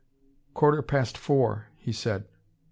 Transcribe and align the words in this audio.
"Quarter 0.55 0.81
past 0.81 1.15
four," 1.15 1.67
he 1.77 1.91
said. 1.91 2.27